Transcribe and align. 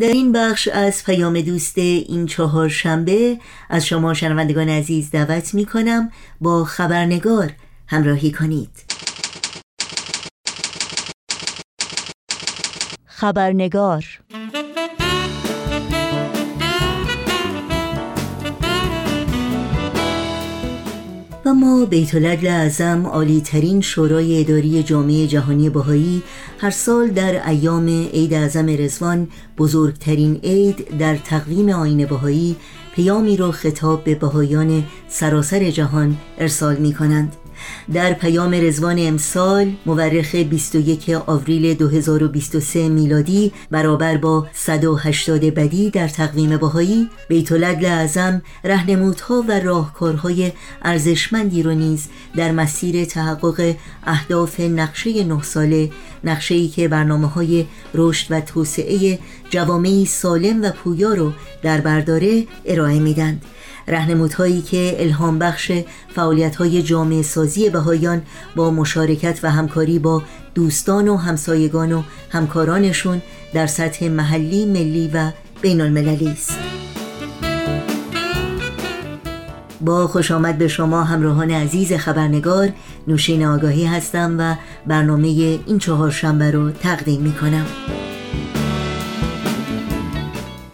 در 0.00 0.08
این 0.08 0.32
بخش 0.32 0.68
از 0.68 1.04
پیام 1.04 1.40
دوست 1.40 1.78
این 1.78 2.26
چهار 2.26 2.68
شنبه 2.68 3.38
از 3.70 3.86
شما 3.86 4.14
شنوندگان 4.14 4.68
عزیز 4.68 5.10
دعوت 5.10 5.54
می 5.54 5.66
کنم 5.66 6.10
با 6.40 6.64
خبرنگار 6.64 7.52
همراهی 7.86 8.32
کنید. 8.32 8.70
خبرنگار 13.06 14.04
و 21.44 21.54
ما 21.54 21.84
بیت 21.84 22.14
العدل 22.14 22.46
اعظم 22.46 23.06
عالی 23.06 23.40
ترین 23.40 23.80
شورای 23.80 24.40
اداری 24.40 24.82
جامعه 24.82 25.26
جهانی 25.26 25.70
بهایی 25.70 26.22
هر 26.62 26.70
سال 26.70 27.08
در 27.08 27.48
ایام 27.48 27.88
عید 27.88 28.34
اعظم 28.34 28.66
رزوان 28.68 29.28
بزرگترین 29.58 30.40
عید 30.42 30.98
در 30.98 31.16
تقویم 31.16 31.68
آین 31.68 32.06
بهایی 32.06 32.56
پیامی 32.94 33.36
را 33.36 33.52
خطاب 33.52 34.04
به 34.04 34.14
بهایان 34.14 34.84
سراسر 35.08 35.70
جهان 35.70 36.16
ارسال 36.38 36.76
می 36.76 36.94
کنند 36.94 37.36
در 37.92 38.12
پیام 38.12 38.54
رزوان 38.54 38.96
امسال 38.98 39.72
مورخ 39.86 40.34
21 40.34 41.10
آوریل 41.26 41.74
2023 41.74 42.88
میلادی 42.88 43.52
برابر 43.70 44.16
با 44.16 44.46
180 44.52 45.40
بدی 45.40 45.90
در 45.90 46.08
تقویم 46.08 46.56
بهایی 46.56 47.08
بیت 47.28 47.52
العدل 47.52 47.86
اعظم 47.86 48.42
رهنمودها 48.64 49.44
و 49.48 49.60
راهکارهای 49.60 50.52
ارزشمندی 50.82 51.62
رو 51.62 51.74
نیز 51.74 52.08
در 52.36 52.52
مسیر 52.52 53.04
تحقق 53.04 53.74
اهداف 54.06 54.60
نقشه 54.60 55.24
نه 55.24 55.42
ساله 55.42 55.90
نقشه 56.24 56.54
ای 56.54 56.68
که 56.68 56.88
برنامه 56.88 57.28
های 57.28 57.66
رشد 57.94 58.26
و 58.30 58.40
توسعه 58.40 59.18
جوامعی 59.50 60.06
سالم 60.06 60.62
و 60.62 60.70
پویا 60.70 61.14
رو 61.14 61.32
در 61.62 61.80
برداره 61.80 62.46
ارائه 62.64 62.98
میدند. 62.98 63.42
رهنمودهایی 63.88 64.62
که 64.62 64.96
الهام 64.98 65.38
بخش 65.38 65.72
فعالیت 66.14 66.56
های 66.56 66.82
جامعه 66.82 67.22
سازی 67.22 67.70
بهایان 67.70 68.22
با 68.56 68.70
مشارکت 68.70 69.40
و 69.42 69.50
همکاری 69.50 69.98
با 69.98 70.22
دوستان 70.54 71.08
و 71.08 71.16
همسایگان 71.16 71.92
و 71.92 72.02
همکارانشون 72.30 73.22
در 73.54 73.66
سطح 73.66 74.08
محلی، 74.08 74.66
ملی 74.66 75.10
و 75.14 75.30
بین 75.62 75.80
المللی 75.80 76.28
است. 76.28 76.58
با 79.80 80.06
خوش 80.06 80.30
آمد 80.30 80.58
به 80.58 80.68
شما 80.68 81.04
همراهان 81.04 81.50
عزیز 81.50 81.92
خبرنگار 81.92 82.68
نوشین 83.06 83.46
آگاهی 83.46 83.84
هستم 83.84 84.36
و 84.38 84.54
برنامه 84.86 85.28
این 85.66 85.78
چهار 85.78 86.10
شنبه 86.10 86.50
رو 86.50 86.70
تقدیم 86.70 87.20
می 87.20 87.32
کنم. 87.32 87.66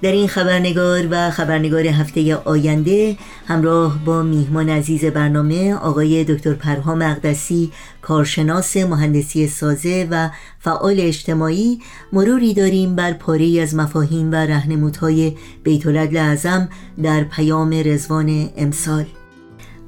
در 0.03 0.13
این 0.13 0.29
خبرنگار 0.29 1.09
و 1.11 1.31
خبرنگار 1.31 1.87
هفته 1.87 2.37
آینده 2.37 3.17
همراه 3.47 4.05
با 4.05 4.23
میهمان 4.23 4.69
عزیز 4.69 5.05
برنامه 5.05 5.75
آقای 5.75 6.25
دکتر 6.25 6.53
پرهام 6.53 7.03
اقدسی 7.03 7.73
کارشناس 8.03 8.77
مهندسی 8.77 9.49
سازه 9.49 10.09
و 10.11 10.31
فعال 10.59 10.97
اجتماعی 11.01 11.81
مروری 12.13 12.55
داریم 12.55 12.97
بر 12.97 13.13
پاره 13.13 13.61
از 13.63 13.75
مفاهیم 13.75 14.33
و 14.33 14.35
رهنمودهای 14.35 15.37
بیت 15.63 15.87
اعظم 15.87 16.69
در 17.03 17.25
پیام 17.25 17.71
رزوان 17.85 18.51
امسال. 18.57 19.18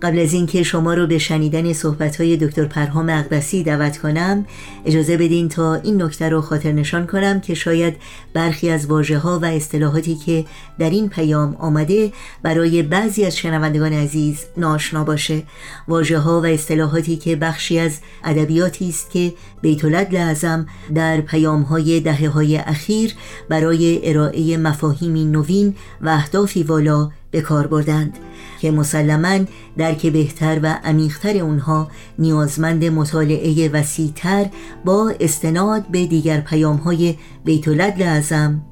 قبل 0.02 0.18
از 0.18 0.32
اینکه 0.32 0.62
شما 0.62 0.94
رو 0.94 1.06
به 1.06 1.18
شنیدن 1.18 1.72
های 2.18 2.36
دکتر 2.36 2.64
پرهام 2.64 3.08
اقدسی 3.08 3.62
دعوت 3.62 3.98
کنم 3.98 4.46
اجازه 4.84 5.16
بدین 5.16 5.48
تا 5.48 5.74
این 5.74 6.02
نکته 6.02 6.28
رو 6.28 6.40
خاطر 6.40 6.72
نشان 6.72 7.06
کنم 7.06 7.40
که 7.40 7.54
شاید 7.54 7.96
برخی 8.34 8.70
از 8.70 8.86
واجه 8.86 9.18
ها 9.18 9.38
و 9.38 9.44
اصطلاحاتی 9.44 10.14
که 10.14 10.44
در 10.78 10.90
این 10.90 11.08
پیام 11.08 11.56
آمده 11.56 12.12
برای 12.42 12.82
بعضی 12.82 13.24
از 13.24 13.36
شنوندگان 13.36 13.92
عزیز 13.92 14.44
ناشنا 14.56 15.04
باشه. 15.04 15.42
واجه 15.88 16.18
ها 16.18 16.40
و 16.40 16.46
اصطلاحاتی 16.46 17.16
که 17.16 17.36
بخشی 17.36 17.78
از 17.78 17.98
ادبیاتی 18.24 18.89
است 18.89 19.10
که 19.10 19.33
بیت 19.62 19.84
اعظم 20.14 20.66
در 20.94 21.20
پیام 21.20 21.62
های 21.62 22.00
دهه 22.00 22.28
های 22.28 22.56
اخیر 22.56 23.14
برای 23.48 24.10
ارائه 24.10 24.56
مفاهیمی 24.56 25.24
نوین 25.24 25.74
و 26.00 26.08
اهدافی 26.08 26.62
والا 26.62 27.10
به 27.30 27.41
کار 27.41 27.67
بردند 27.67 28.18
که 28.61 28.70
مسلما 28.70 29.45
درک 29.77 30.07
بهتر 30.07 30.61
و 30.63 30.79
عمیقتر 30.85 31.39
اونها 31.39 31.89
نیازمند 32.18 32.85
مطالعه 32.85 33.68
وسیعتر 33.68 34.46
با 34.85 35.14
استناد 35.20 35.86
به 35.86 36.07
دیگر 36.07 36.40
پیام 36.40 36.77
های 36.77 37.14
بیت 37.45 37.69
اعظم 37.69 38.63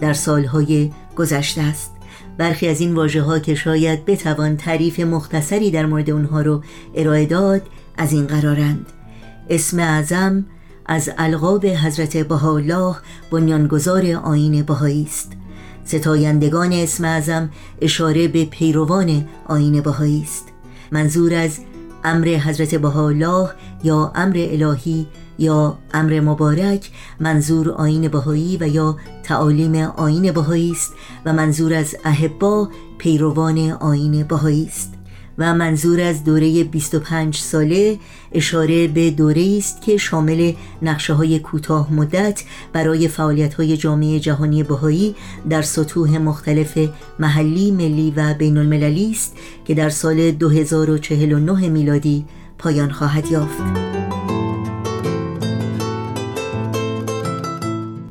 در 0.00 0.12
سالهای 0.12 0.90
گذشته 1.16 1.62
است. 1.62 1.92
برخی 2.38 2.68
از 2.68 2.80
این 2.80 2.94
واژه 2.94 3.22
ها 3.22 3.38
که 3.38 3.54
شاید 3.54 4.04
بتوان 4.04 4.56
تعریف 4.56 5.00
مختصری 5.00 5.70
در 5.70 5.86
مورد 5.86 6.10
اونها 6.10 6.40
رو 6.40 6.62
ارائه 6.94 7.26
داد 7.26 7.62
از 7.96 8.12
این 8.12 8.26
قرارند. 8.26 8.86
اسم 9.50 9.78
اعظم 9.78 10.46
از 10.86 11.10
القاب 11.18 11.66
حضرت 11.66 12.16
بهاءالله 12.16 12.96
بنیانگذار 13.30 14.06
آین 14.06 14.62
بهایی 14.62 15.02
است. 15.02 15.32
ستایندگان 15.86 16.72
اسم 16.72 17.04
اعظم 17.04 17.50
اشاره 17.80 18.28
به 18.28 18.44
پیروان 18.44 19.28
آین 19.46 19.80
بهایی 19.80 20.22
است. 20.22 20.44
منظور 20.92 21.34
از 21.34 21.58
امر 22.04 22.28
حضرت 22.28 22.74
بهاءالله 22.74 23.50
یا 23.84 24.12
امر 24.14 24.34
الهی 24.36 25.06
یا 25.38 25.78
امر 25.94 26.20
مبارک 26.20 26.90
منظور 27.20 27.70
آین 27.70 28.08
بهایی 28.08 28.56
و 28.56 28.68
یا 28.68 28.96
تعالیم 29.22 29.74
آین 29.74 30.32
بهایی 30.32 30.70
است 30.70 30.92
و 31.24 31.32
منظور 31.32 31.74
از 31.74 31.96
احبا 32.04 32.68
پیروان 32.98 33.58
آین 33.70 34.22
بهایی 34.22 34.66
است. 34.66 34.95
و 35.38 35.54
منظور 35.54 36.00
از 36.00 36.24
دوره 36.24 36.64
25 36.64 37.36
ساله 37.36 37.98
اشاره 38.32 38.88
به 38.88 39.10
دوره 39.10 39.54
است 39.58 39.82
که 39.82 39.96
شامل 39.96 40.52
نقشه 40.82 41.12
های 41.12 41.38
کوتاه 41.38 41.92
مدت 41.92 42.44
برای 42.72 43.08
فعالیت 43.08 43.54
های 43.54 43.76
جامعه 43.76 44.20
جهانی 44.20 44.62
بهایی 44.62 45.14
در 45.50 45.62
سطوح 45.62 46.18
مختلف 46.18 46.78
محلی، 47.18 47.70
ملی 47.70 48.12
و 48.16 48.34
بین 48.34 48.58
المللی 48.58 49.10
است 49.10 49.36
که 49.64 49.74
در 49.74 49.88
سال 49.88 50.30
2049 50.30 51.68
میلادی 51.68 52.24
پایان 52.58 52.90
خواهد 52.90 53.30
یافت. 53.30 53.62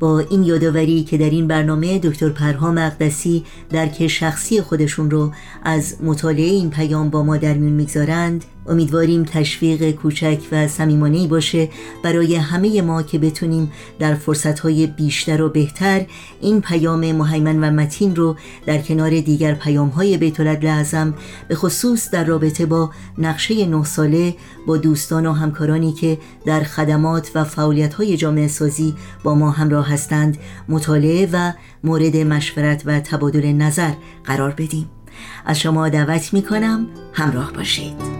با 0.00 0.18
این 0.18 0.42
یادآوری 0.42 1.04
که 1.04 1.18
در 1.18 1.30
این 1.30 1.46
برنامه 1.46 1.98
دکتر 1.98 2.28
پرهام 2.28 2.78
اقدسی 2.78 3.44
درک 3.70 4.06
شخصی 4.06 4.60
خودشون 4.60 5.10
رو 5.10 5.32
از 5.68 5.96
مطالعه 6.02 6.44
این 6.44 6.70
پیام 6.70 7.10
با 7.10 7.22
ما 7.22 7.36
در 7.36 7.54
میون 7.54 7.72
می‌گذارند. 7.72 8.44
امیدواریم 8.68 9.24
تشویق 9.24 9.90
کوچک 9.90 10.38
و 10.52 10.68
صمیمانه 10.68 11.26
باشه 11.26 11.68
برای 12.02 12.36
همه 12.36 12.82
ما 12.82 13.02
که 13.02 13.18
بتونیم 13.18 13.72
در 13.98 14.14
فرصتهای 14.14 14.86
بیشتر 14.86 15.42
و 15.42 15.48
بهتر 15.48 16.06
این 16.40 16.60
پیام 16.60 17.12
مهیمن 17.12 17.64
و 17.64 17.70
متین 17.70 18.16
رو 18.16 18.36
در 18.66 18.78
کنار 18.78 19.20
دیگر 19.20 19.54
پیامهای 19.54 20.16
بیت 20.16 20.40
اعظم 20.40 21.14
به 21.48 21.54
خصوص 21.54 22.10
در 22.10 22.24
رابطه 22.24 22.66
با 22.66 22.90
نقشه 23.18 23.66
نه 23.66 23.84
ساله 23.84 24.34
با 24.66 24.76
دوستان 24.76 25.26
و 25.26 25.32
همکارانی 25.32 25.92
که 25.92 26.18
در 26.44 26.62
خدمات 26.62 27.30
و 27.34 27.44
فعالیت‌های 27.44 28.16
جامعه 28.16 28.48
سازی 28.48 28.94
با 29.22 29.34
ما 29.34 29.50
همراه 29.50 29.92
هستند 29.92 30.38
مطالعه 30.68 31.28
و 31.32 31.52
مورد 31.84 32.16
مشورت 32.16 32.82
و 32.86 33.00
تبادل 33.00 33.52
نظر 33.52 33.92
قرار 34.24 34.50
بدیم. 34.50 34.95
از 35.44 35.58
شما 35.58 35.88
دعوت 35.88 36.34
می 36.34 36.42
کنم 36.42 36.86
همراه 37.12 37.52
باشید. 37.52 38.16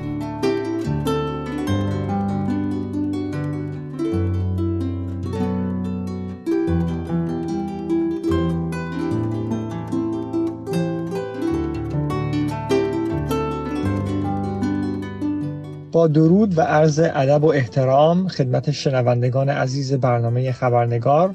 با 15.96 16.06
درود 16.06 16.58
و 16.58 16.60
عرض 16.60 16.98
ادب 16.98 17.44
و 17.44 17.48
احترام 17.48 18.28
خدمت 18.28 18.70
شنوندگان 18.70 19.48
عزیز 19.48 19.92
برنامه 19.92 20.52
خبرنگار. 20.52 21.34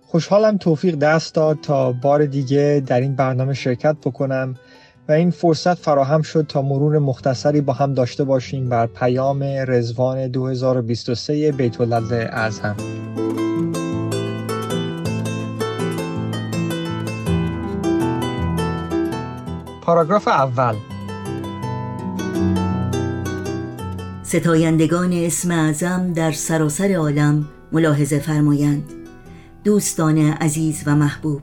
خوشحالم 0.00 0.56
توفیق 0.56 0.94
دست 0.94 1.34
داد 1.34 1.58
تا 1.60 1.92
بار 1.92 2.26
دیگه 2.26 2.82
در 2.86 3.00
این 3.00 3.14
برنامه 3.14 3.54
شرکت 3.54 3.96
بکنم 4.04 4.54
و 5.08 5.12
این 5.12 5.30
فرصت 5.30 5.74
فراهم 5.74 6.22
شد 6.22 6.46
تا 6.48 6.62
مرور 6.62 6.98
مختصری 6.98 7.60
با 7.60 7.72
هم 7.72 7.94
داشته 7.94 8.24
باشیم 8.24 8.68
بر 8.68 8.86
پیام 8.86 9.42
رزوان 9.42 10.28
2023 10.28 11.52
بیت 11.52 11.80
اعظم 11.80 12.76
پاراگراف 19.82 20.28
اول. 20.28 20.74
ستایندگان 24.22 25.12
اسم 25.12 25.50
اعظم 25.50 26.12
در 26.12 26.32
سراسر 26.32 26.92
عالم 26.92 27.48
ملاحظه 27.72 28.18
فرمایند. 28.18 28.84
دوستان 29.64 30.18
عزیز 30.18 30.82
و 30.86 30.96
محبوب 30.96 31.42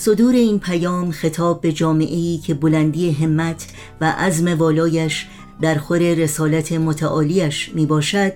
صدور 0.00 0.34
این 0.34 0.58
پیام 0.58 1.10
خطاب 1.10 1.60
به 1.60 1.72
جامعه 1.72 2.16
ای 2.16 2.38
که 2.38 2.54
بلندی 2.54 3.10
همت 3.10 3.66
و 4.00 4.10
عزم 4.10 4.58
والایش 4.58 5.26
در 5.60 5.78
خور 5.78 5.98
رسالت 5.98 6.72
متعالیش 6.72 7.70
می 7.74 7.86
باشد 7.86 8.32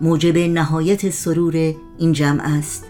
موجب 0.00 0.38
نهایت 0.38 1.10
سرور 1.10 1.74
این 1.98 2.12
جمع 2.12 2.58
است. 2.58 2.84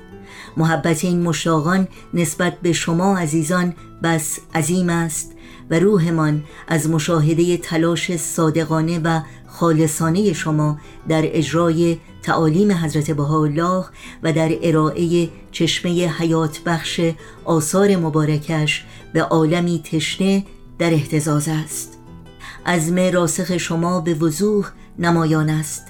محبت 0.57 1.05
این 1.05 1.23
مشتاقان 1.23 1.89
نسبت 2.15 2.61
به 2.61 2.73
شما 2.73 3.19
عزیزان 3.19 3.75
بس 4.03 4.39
عظیم 4.55 4.91
است. 4.91 5.36
و 5.71 5.79
روحمان 5.79 6.45
از 6.69 6.91
مشاهده 6.91 7.57
تلاش 7.57 8.17
صادقانه 8.17 8.99
و 8.99 9.21
خالصانه 9.47 10.33
شما 10.33 10.79
در 11.09 11.23
اجرای 11.25 11.99
تعالیم 12.23 12.73
حضرت 12.73 13.11
بهاءالله 13.11 13.85
و 14.23 14.33
در 14.33 14.51
ارائه 14.63 15.29
چشمه 15.53 15.91
حیات 16.19 16.61
بخش 16.67 17.01
آثار 17.45 17.97
مبارکش 17.97 18.85
به 19.13 19.23
عالمی 19.23 19.83
تشنه 19.93 20.45
در 20.79 20.91
احتزاز 20.91 21.49
است. 21.49 21.99
عزم 22.67 22.99
راسخ 22.99 23.57
شما 23.57 24.01
به 24.01 24.15
وضوح 24.15 24.71
نمایان 24.99 25.51
است. 25.51 25.83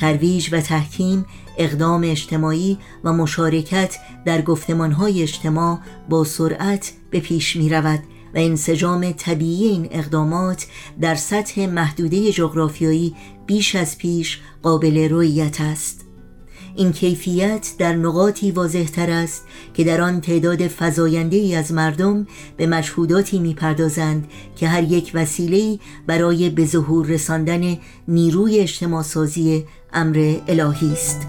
ترویج 0.00 0.48
و 0.52 0.60
تحکیم 0.60 1.26
اقدام 1.58 2.02
اجتماعی 2.04 2.78
و 3.04 3.12
مشارکت 3.12 3.96
در 4.24 4.42
گفتمانهای 4.42 5.22
اجتماع 5.22 5.78
با 6.08 6.24
سرعت 6.24 6.92
به 7.10 7.20
پیش 7.20 7.56
می 7.56 7.68
رود 7.68 8.02
و 8.34 8.38
انسجام 8.38 9.12
طبیعی 9.12 9.68
این 9.68 9.88
اقدامات 9.90 10.66
در 11.00 11.14
سطح 11.14 11.66
محدوده 11.66 12.32
جغرافیایی 12.32 13.14
بیش 13.46 13.74
از 13.74 13.98
پیش 13.98 14.40
قابل 14.62 15.08
رویت 15.08 15.60
است. 15.60 16.04
این 16.76 16.92
کیفیت 16.92 17.72
در 17.78 17.92
نقاطی 17.96 18.50
واضح 18.50 18.84
تر 18.84 19.10
است 19.10 19.44
که 19.74 19.84
در 19.84 20.00
آن 20.00 20.20
تعداد 20.20 20.68
فزاینده 20.68 21.36
ای 21.36 21.54
از 21.54 21.72
مردم 21.72 22.26
به 22.56 22.66
مشهوداتی 22.66 23.38
می‌پردازند 23.38 24.28
که 24.56 24.68
هر 24.68 24.82
یک 24.82 25.10
وسیله 25.14 25.78
برای 26.06 26.50
به 26.50 26.66
ظهور 26.66 27.06
رساندن 27.06 27.78
نیروی 28.08 28.58
اجتماع 28.58 29.04
امر 29.92 30.36
الهی 30.48 30.92
است. 30.92 31.26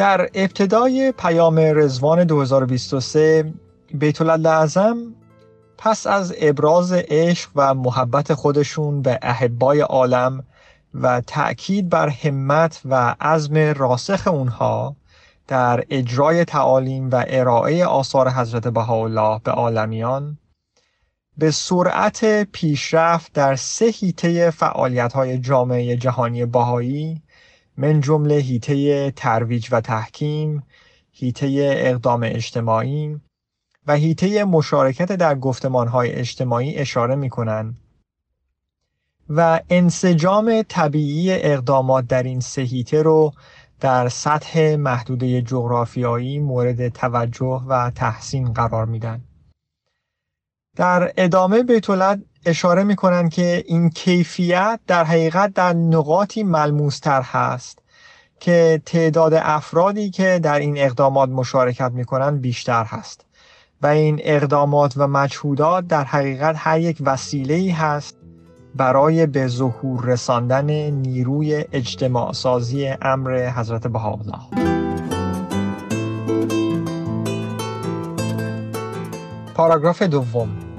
در 0.00 0.30
ابتدای 0.34 1.12
پیام 1.18 1.58
رزوان 1.58 2.24
2023 2.24 3.52
بیت 3.94 4.20
اعظم 4.20 4.96
پس 5.78 6.06
از 6.06 6.34
ابراز 6.38 6.92
عشق 6.92 7.50
و 7.56 7.74
محبت 7.74 8.34
خودشون 8.34 9.02
به 9.02 9.18
احبای 9.22 9.80
عالم 9.80 10.44
و 10.94 11.20
تأکید 11.20 11.88
بر 11.88 12.08
همت 12.08 12.80
و 12.84 13.14
عزم 13.20 13.54
راسخ 13.56 14.26
اونها 14.26 14.96
در 15.48 15.84
اجرای 15.90 16.44
تعالیم 16.44 17.10
و 17.10 17.24
ارائه 17.28 17.86
آثار 17.86 18.30
حضرت 18.30 18.68
بهاءالله 18.68 19.40
به 19.44 19.50
عالمیان 19.50 20.38
به 21.36 21.50
سرعت 21.50 22.42
پیشرفت 22.42 23.32
در 23.32 23.56
سه 23.56 23.86
هیته 23.86 24.50
فعالیت 24.50 25.12
های 25.12 25.38
جامعه 25.38 25.96
جهانی 25.96 26.46
باهایی 26.46 27.22
من 27.80 28.00
جمله 28.00 28.34
هیته 28.34 29.10
ترویج 29.10 29.68
و 29.72 29.80
تحکیم، 29.80 30.62
هیته 31.12 31.74
اقدام 31.76 32.22
اجتماعی 32.24 33.20
و 33.86 33.94
هیته 33.94 34.44
مشارکت 34.44 35.12
در 35.12 35.38
های 35.88 36.12
اجتماعی 36.12 36.76
اشاره 36.76 37.14
می 37.14 37.30
کنند 37.30 37.76
و 39.30 39.60
انسجام 39.70 40.62
طبیعی 40.62 41.32
اقدامات 41.32 42.06
در 42.06 42.22
این 42.22 42.40
سه 42.40 42.62
هیته 42.62 43.02
رو 43.02 43.32
در 43.80 44.08
سطح 44.08 44.76
محدوده 44.76 45.42
جغرافیایی 45.42 46.38
مورد 46.38 46.88
توجه 46.88 47.64
و 47.68 47.90
تحسین 47.90 48.52
قرار 48.52 48.86
میدن. 48.86 49.20
در 50.76 51.12
ادامه 51.16 51.62
بیتولد 51.62 52.24
اشاره 52.44 52.84
می 52.84 52.96
کنند 52.96 53.30
که 53.30 53.64
این 53.66 53.90
کیفیت 53.90 54.80
در 54.86 55.04
حقیقت 55.04 55.54
در 55.54 55.72
نقاطی 55.72 56.42
ملموستر 56.42 57.22
هست 57.22 57.78
که 58.40 58.82
تعداد 58.86 59.34
افرادی 59.34 60.10
که 60.10 60.40
در 60.42 60.58
این 60.58 60.78
اقدامات 60.78 61.28
مشارکت 61.28 61.90
می 61.92 62.04
کنند 62.04 62.40
بیشتر 62.40 62.84
هست. 62.84 63.24
و 63.82 63.86
این 63.86 64.20
اقدامات 64.24 64.94
و 64.96 65.06
مجهودات 65.06 65.86
در 65.86 66.04
حقیقت 66.04 66.54
هر 66.58 66.80
یک 66.80 66.98
وسیله 67.00 67.74
هست 67.74 68.16
برای 68.74 69.26
به 69.26 69.46
ظهور 69.46 70.04
رساندن 70.04 70.70
نیروی 70.90 71.64
اجتماع 71.72 72.32
سازی 72.32 72.94
امر 73.02 73.50
حضرت 73.50 73.86
بهاءالله. 73.86 74.38
پاراگراف 79.54 80.02
دوم. 80.02 80.69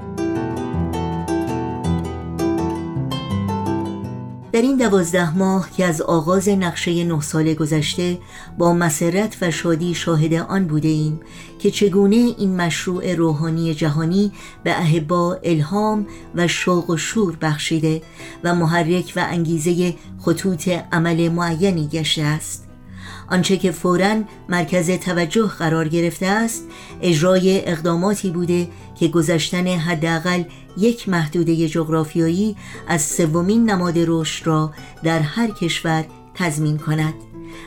در 4.62 4.68
این 4.68 4.76
دوازده 4.76 5.38
ماه 5.38 5.70
که 5.70 5.84
از 5.84 6.02
آغاز 6.02 6.48
نقشه 6.48 7.04
نه 7.04 7.20
سال 7.20 7.54
گذشته 7.54 8.18
با 8.58 8.72
مسرت 8.72 9.36
و 9.40 9.50
شادی 9.50 9.94
شاهد 9.94 10.34
آن 10.34 10.66
بوده 10.66 10.88
ایم 10.88 11.20
که 11.58 11.70
چگونه 11.70 12.16
این 12.16 12.56
مشروع 12.56 13.14
روحانی 13.14 13.74
جهانی 13.74 14.32
به 14.64 14.70
احبا 14.70 15.38
الهام 15.44 16.06
و 16.34 16.48
شوق 16.48 16.90
و 16.90 16.96
شور 16.96 17.36
بخشیده 17.36 18.02
و 18.44 18.54
محرک 18.54 19.12
و 19.16 19.26
انگیزه 19.30 19.94
خطوط 20.20 20.68
عمل 20.92 21.28
معینی 21.28 21.88
گشته 21.88 22.22
است. 22.22 22.71
آنچه 23.28 23.56
که 23.56 23.70
فورا 23.70 24.16
مرکز 24.48 24.90
توجه 24.90 25.46
قرار 25.46 25.88
گرفته 25.88 26.26
است 26.26 26.64
اجرای 27.02 27.68
اقداماتی 27.68 28.30
بوده 28.30 28.68
که 28.94 29.08
گذشتن 29.08 29.66
حداقل 29.66 30.42
یک 30.76 31.08
محدوده 31.08 31.68
جغرافیایی 31.68 32.56
از 32.88 33.02
سومین 33.02 33.70
نماد 33.70 33.94
رشد 33.96 34.46
را 34.46 34.72
در 35.02 35.18
هر 35.18 35.50
کشور 35.50 36.04
تضمین 36.34 36.78
کند. 36.78 37.14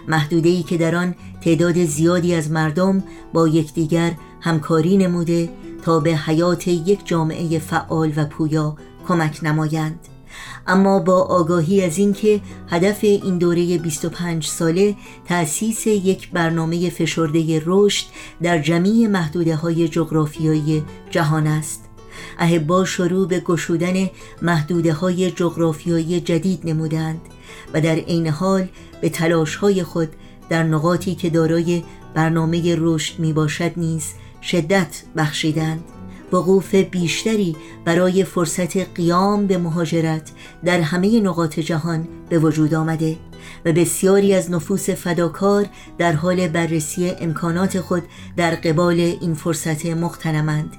محدوده 0.07 0.49
ای 0.49 0.63
که 0.63 0.77
در 0.77 0.95
آن 0.95 1.15
تعداد 1.41 1.85
زیادی 1.85 2.35
از 2.35 2.51
مردم 2.51 3.03
با 3.33 3.47
یکدیگر 3.47 4.11
همکاری 4.41 4.97
نموده 4.97 5.49
تا 5.83 5.99
به 5.99 6.15
حیات 6.15 6.67
یک 6.67 7.07
جامعه 7.07 7.59
فعال 7.59 8.13
و 8.15 8.25
پویا 8.25 8.75
کمک 9.07 9.39
نمایند. 9.43 10.14
اما 10.67 10.99
با 10.99 11.21
آگاهی 11.21 11.81
از 11.81 11.97
اینکه 11.97 12.41
هدف 12.69 12.99
این 13.03 13.37
دوره 13.37 13.77
25 13.77 14.47
ساله 14.47 14.95
تأسیس 15.25 15.87
یک 15.87 16.31
برنامه 16.31 16.89
فشرده 16.89 17.62
رشد 17.65 18.05
در 18.41 18.60
جمعی 18.60 19.07
محدوده 19.07 19.55
های 19.55 19.88
جغرافیایی 19.88 20.83
جهان 21.12 21.48
است. 21.48 21.81
اهبا 22.39 22.86
شروع 22.86 23.27
به 23.27 23.39
گشودن 23.39 24.10
محدوده 24.41 24.93
های 24.93 25.31
جغرافیایی 25.31 26.21
جدید 26.21 26.62
نمودند 26.63 27.21
و 27.74 27.81
در 27.81 27.95
عین 27.95 28.27
حال 28.27 28.67
به 29.01 29.10
تلاش 29.10 29.55
های 29.55 29.83
خود 29.83 30.10
در 30.50 30.63
نقاطی 30.63 31.15
که 31.15 31.29
دارای 31.29 31.83
برنامه 32.13 32.75
رشد 32.79 33.19
می 33.19 33.33
باشد 33.33 33.71
نیز 33.77 34.13
شدت 34.41 35.03
بخشیدند. 35.17 35.94
وقوف 36.36 36.75
بیشتری 36.75 37.56
برای 37.86 38.24
فرصت 38.24 38.77
قیام 38.77 39.48
به 39.48 39.58
مهاجرت 39.58 40.32
در 40.65 40.82
همه 40.82 41.20
نقاط 41.20 41.60
جهان 41.60 42.08
به 42.30 42.39
وجود 42.39 42.74
آمده 42.74 43.18
و 43.65 43.72
بسیاری 43.72 44.34
از 44.34 44.51
نفوس 44.51 44.89
فداکار 44.89 45.65
در 45.98 46.13
حال 46.13 46.48
بررسی 46.48 47.10
امکانات 47.10 47.80
خود 47.82 48.04
در 48.38 48.56
قبال 48.56 49.00
این 49.00 49.34
فرصت 49.34 49.86
مختنمند 49.86 50.74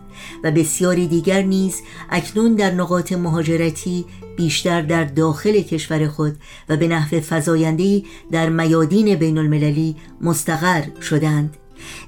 و 0.45 0.51
بسیاری 0.51 1.07
دیگر 1.07 1.43
نیز 1.43 1.83
اکنون 2.11 2.55
در 2.55 2.71
نقاط 2.71 3.13
مهاجرتی 3.13 4.05
بیشتر 4.37 4.81
در 4.83 5.05
داخل 5.05 5.61
کشور 5.61 6.09
خود 6.09 6.37
و 6.69 6.77
به 6.77 6.89
نحو 6.89 7.21
فزایندهی 7.21 8.05
در 8.31 8.49
میادین 8.49 9.15
بین 9.15 9.39
المللی 9.39 9.97
مستقر 10.21 11.01
شدند 11.01 11.57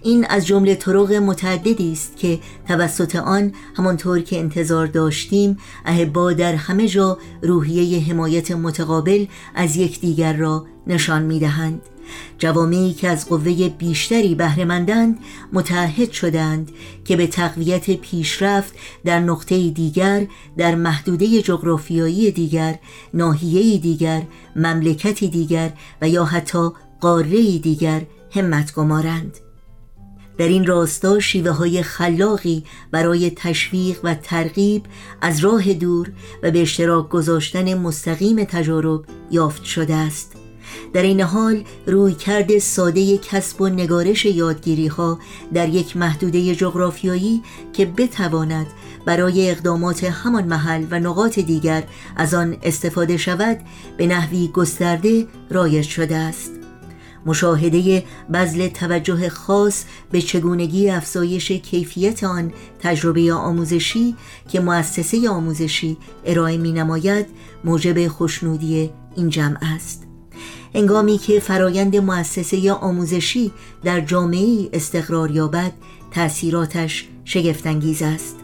این 0.02 0.26
از 0.28 0.47
جمله 0.47 0.75
طرق 0.75 1.12
متعددی 1.12 1.92
است 1.92 2.16
که 2.16 2.38
توسط 2.68 3.16
آن 3.16 3.52
همانطور 3.76 4.20
که 4.20 4.38
انتظار 4.38 4.87
داشتیم 4.87 5.58
اهبا 5.85 6.32
در 6.32 6.54
همه 6.54 6.88
جا 6.88 7.18
روحیه 7.42 8.04
حمایت 8.04 8.50
متقابل 8.50 9.26
از 9.54 9.76
یکدیگر 9.76 10.32
را 10.32 10.66
نشان 10.87 11.23
می‌دهند. 11.23 11.82
جوامعی 12.38 12.92
که 12.92 13.08
از 13.08 13.28
قوه 13.28 13.68
بیشتری 13.68 14.35
بهرهمندند 14.35 15.18
متحد 15.52 16.12
شدند 16.12 16.70
که 17.04 17.16
به 17.16 17.26
تقویت 17.26 17.90
پیشرفت 17.90 18.75
در 19.04 19.20
نقطه 19.20 19.70
دیگر 19.70 20.26
در 20.56 20.75
محدوده 20.75 21.42
جغرافیایی 21.42 22.30
دیگر 22.30 22.78
ناحیه 23.14 23.78
دیگر 23.78 24.23
مملکتی 24.56 25.28
دیگر 25.28 25.73
و 26.02 26.08
یا 26.08 26.25
حتی 26.25 26.70
قاره 27.00 27.58
دیگر 27.58 28.02
همت 28.30 28.75
گمارند. 28.75 29.48
در 30.38 30.49
این 30.49 30.66
راستا 30.66 31.21
شیوه 31.21 31.50
های 31.50 31.83
خلاقی 31.83 32.64
برای 32.90 33.30
تشویق 33.30 33.99
و 34.02 34.14
ترغیب 34.14 34.83
از 35.21 35.38
راه 35.38 35.73
دور 35.73 36.12
و 36.42 36.50
به 36.50 36.62
اشتراک 36.62 37.09
گذاشتن 37.09 37.75
مستقیم 37.75 38.45
تجارب 38.45 39.04
یافت 39.30 39.64
شده 39.64 39.95
است. 39.95 40.33
در 40.92 41.02
این 41.02 41.21
حال 41.21 41.64
روی 41.87 42.14
کرد 42.14 42.59
ساده 42.59 43.18
کسب 43.18 43.61
و 43.61 43.68
نگارش 43.68 44.25
یادگیری 44.25 44.87
ها 44.87 45.18
در 45.54 45.68
یک 45.68 45.97
محدوده 45.97 46.54
جغرافیایی 46.54 47.42
که 47.73 47.87
بتواند 47.87 48.66
برای 49.04 49.50
اقدامات 49.50 50.04
همان 50.04 50.45
محل 50.45 50.87
و 50.90 51.00
نقاط 51.00 51.38
دیگر 51.38 51.83
از 52.16 52.35
آن 52.35 52.57
استفاده 52.62 53.16
شود 53.16 53.59
به 53.97 54.07
نحوی 54.07 54.49
گسترده 54.49 55.26
رایج 55.50 55.87
شده 55.87 56.16
است. 56.16 56.57
مشاهده 57.26 58.04
بذل 58.32 58.68
توجه 58.68 59.28
خاص 59.28 59.84
به 60.10 60.20
چگونگی 60.20 60.90
افزایش 60.90 61.52
کیفیت 61.52 62.25
آن 62.25 62.52
تجربه 62.80 63.32
آموزشی 63.32 64.14
که 64.48 64.60
مؤسسه 64.60 65.28
آموزشی 65.28 65.96
ارائه 66.25 66.56
می 66.56 66.72
نماید 66.72 67.26
موجب 67.64 68.08
خوشنودی 68.08 68.90
این 69.16 69.28
جمع 69.28 69.58
است. 69.62 70.04
انگامی 70.75 71.18
که 71.18 71.40
فرایند 71.40 71.96
مؤسسه 71.96 72.72
آموزشی 72.72 73.52
در 73.84 74.00
جامعه 74.00 74.68
استقرار 74.72 75.30
یابد 75.30 75.72
تأثیراتش 76.10 77.08
شگفتانگیز 77.25 78.02
است. 78.02 78.37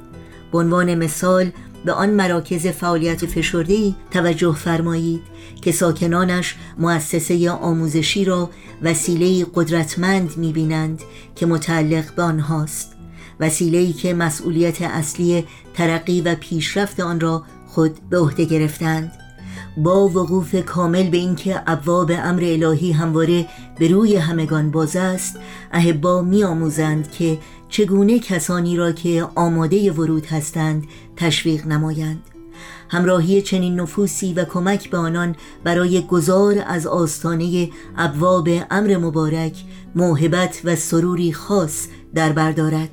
به 0.52 0.58
عنوان 0.58 0.94
مثال 0.94 1.50
به 1.84 1.92
آن 1.92 2.10
مراکز 2.10 2.66
فعالیت 2.66 3.26
فشرده‌ای 3.26 3.94
توجه 4.10 4.52
فرمایید 4.52 5.22
که 5.62 5.72
ساکنانش 5.72 6.56
مؤسسه 6.78 7.50
آموزشی 7.50 8.24
را 8.24 8.50
وسیله 8.82 9.46
قدرتمند 9.54 10.36
می‌بینند 10.36 11.02
که 11.34 11.46
متعلق 11.46 12.14
به 12.14 12.22
آنهاست. 12.22 12.96
وسیله‌ای 13.40 13.92
که 13.92 14.14
مسئولیت 14.14 14.82
اصلی 14.82 15.44
ترقی 15.74 16.20
و 16.20 16.34
پیشرفت 16.34 17.00
آن 17.00 17.20
را 17.20 17.42
خود 17.66 18.08
به 18.10 18.18
عهده 18.18 18.44
گرفتند. 18.44 19.12
با 19.76 20.08
وقوف 20.08 20.54
کامل 20.54 21.10
به 21.10 21.16
اینکه 21.16 21.62
ابواب 21.66 22.10
امر 22.10 22.44
الهی 22.44 22.92
همواره 22.92 23.46
به 23.78 23.88
روی 23.88 24.16
همگان 24.16 24.70
باز 24.70 24.96
است 24.96 25.38
احبا 25.72 26.22
میآموزند 26.22 27.10
که 27.10 27.38
چگونه 27.74 28.18
کسانی 28.18 28.76
را 28.76 28.92
که 28.92 29.26
آماده 29.34 29.92
ورود 29.92 30.26
هستند 30.26 30.84
تشویق 31.16 31.66
نمایند؟ 31.66 32.22
همراهی 32.88 33.42
چنین 33.42 33.80
نفوسی 33.80 34.34
و 34.34 34.44
کمک 34.44 34.90
به 34.90 34.98
آنان 34.98 35.36
برای 35.64 36.00
گذار 36.00 36.64
از 36.66 36.86
آستانه 36.86 37.70
ابواب 37.96 38.48
امر 38.70 38.96
مبارک 38.96 39.64
موهبت 39.94 40.60
و 40.64 40.76
سروری 40.76 41.32
خاص 41.32 41.86
در 42.14 42.32
بردارد 42.32 42.90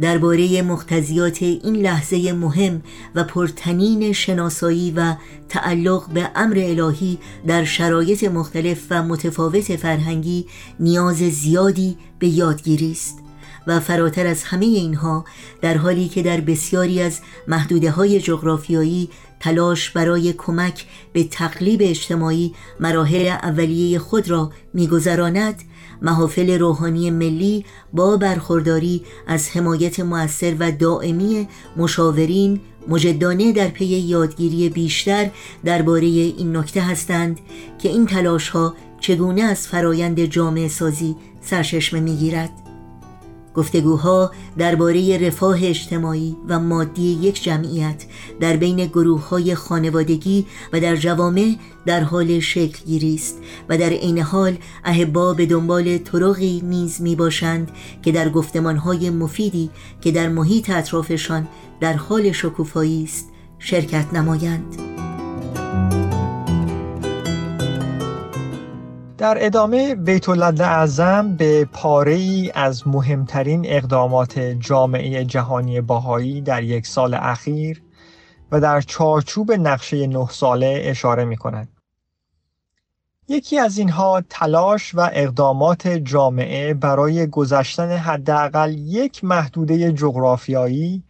درباره 0.00 0.62
مختزیات 0.62 1.42
این 1.42 1.76
لحظه 1.76 2.32
مهم 2.32 2.82
و 3.14 3.24
پرتنین 3.24 4.12
شناسایی 4.12 4.90
و 4.96 5.14
تعلق 5.48 6.08
به 6.08 6.30
امر 6.34 6.58
الهی 6.58 7.18
در 7.46 7.64
شرایط 7.64 8.24
مختلف 8.24 8.86
و 8.90 9.02
متفاوت 9.02 9.76
فرهنگی 9.76 10.46
نیاز 10.80 11.16
زیادی 11.16 11.96
به 12.18 12.28
یادگیری 12.28 12.92
است. 12.92 13.23
و 13.66 13.80
فراتر 13.80 14.26
از 14.26 14.42
همه 14.42 14.64
اینها 14.64 15.24
در 15.60 15.76
حالی 15.76 16.08
که 16.08 16.22
در 16.22 16.40
بسیاری 16.40 17.02
از 17.02 17.20
محدوده 17.48 17.90
های 17.90 18.20
جغرافیایی 18.20 19.08
تلاش 19.40 19.90
برای 19.90 20.32
کمک 20.32 20.86
به 21.12 21.24
تقلیب 21.24 21.80
اجتماعی 21.84 22.54
مراحل 22.80 23.26
اولیه 23.26 23.98
خود 23.98 24.30
را 24.30 24.52
میگذراند 24.74 25.62
محافل 26.02 26.58
روحانی 26.58 27.10
ملی 27.10 27.64
با 27.92 28.16
برخورداری 28.16 29.02
از 29.26 29.50
حمایت 29.50 30.00
مؤثر 30.00 30.54
و 30.58 30.72
دائمی 30.72 31.48
مشاورین 31.76 32.60
مجدانه 32.88 33.52
در 33.52 33.68
پی 33.68 33.84
یادگیری 33.84 34.68
بیشتر 34.68 35.30
درباره 35.64 36.06
این 36.06 36.56
نکته 36.56 36.82
هستند 36.82 37.40
که 37.78 37.88
این 37.88 38.06
تلاش 38.06 38.48
ها 38.48 38.74
چگونه 39.00 39.42
از 39.42 39.66
فرایند 39.66 40.24
جامعه 40.24 40.68
سازی 40.68 41.16
سرچشمه 41.40 42.00
می‌گیرد. 42.00 42.63
گفتگوها 43.54 44.30
درباره 44.58 45.18
رفاه 45.18 45.58
اجتماعی 45.62 46.36
و 46.48 46.60
مادی 46.60 47.02
یک 47.02 47.42
جمعیت 47.42 48.04
در 48.40 48.56
بین 48.56 48.86
گروه 48.86 49.28
های 49.28 49.54
خانوادگی 49.54 50.46
و 50.72 50.80
در 50.80 50.96
جوامع 50.96 51.56
در 51.86 52.00
حال 52.00 52.40
شکل 52.40 52.84
گیری 52.84 53.14
است 53.14 53.38
و 53.68 53.78
در 53.78 53.90
عین 53.90 54.18
حال 54.18 54.56
اهبا 54.84 55.34
به 55.34 55.46
دنبال 55.46 55.98
طرقی 55.98 56.60
نیز 56.64 57.00
می 57.00 57.16
باشند 57.16 57.70
که 58.02 58.12
در 58.12 58.28
گفتمان 58.28 58.76
های 58.76 59.10
مفیدی 59.10 59.70
که 60.00 60.10
در 60.10 60.28
محیط 60.28 60.70
اطرافشان 60.70 61.48
در 61.80 61.92
حال 61.92 62.32
شکوفایی 62.32 63.04
است 63.04 63.28
شرکت 63.58 64.14
نمایند. 64.14 65.13
در 69.24 69.46
ادامه 69.46 69.94
بیت 69.94 70.28
اعظم 70.60 71.36
به 71.36 71.64
پاره 71.64 72.12
ای 72.12 72.52
از 72.54 72.88
مهمترین 72.88 73.62
اقدامات 73.66 74.38
جامعه 74.38 75.24
جهانی 75.24 75.80
باهایی 75.80 76.40
در 76.40 76.62
یک 76.62 76.86
سال 76.86 77.14
اخیر 77.14 77.82
و 78.52 78.60
در 78.60 78.80
چارچوب 78.80 79.52
نقشه 79.52 80.06
نه 80.06 80.28
ساله 80.30 80.80
اشاره 80.84 81.24
می 81.24 81.36
کند. 81.36 81.68
یکی 83.28 83.58
از 83.58 83.78
اینها 83.78 84.22
تلاش 84.30 84.94
و 84.94 85.10
اقدامات 85.12 85.88
جامعه 85.88 86.74
برای 86.74 87.26
گذشتن 87.26 87.96
حداقل 87.96 88.74
یک 88.78 89.24
محدوده 89.24 89.92
جغرافیایی 89.92 91.04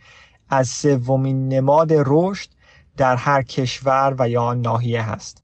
از 0.49 0.69
سومین 0.69 1.49
نماد 1.49 1.89
رشد 1.93 2.49
در 2.97 3.17
هر 3.17 3.43
کشور 3.43 4.15
و 4.19 4.29
یا 4.29 4.55
ناحیه 4.55 5.03
هست. 5.03 5.44